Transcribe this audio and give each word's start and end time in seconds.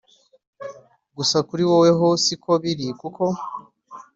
gusa 1.17 1.37
kuri 1.47 1.63
wowe 1.69 1.89
ho 1.99 2.07
siko 2.23 2.51
biri 2.61 2.87
kuko 3.01 3.23